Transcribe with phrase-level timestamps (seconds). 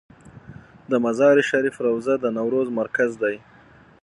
[0.89, 3.35] د مزار شریف روضه د نوروز مرکز دی